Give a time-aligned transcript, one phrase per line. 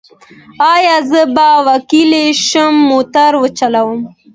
[0.73, 3.99] ایا زه به وکولی شم موټر وچلوم؟